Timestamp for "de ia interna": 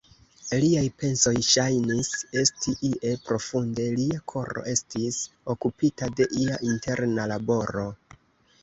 6.19-7.31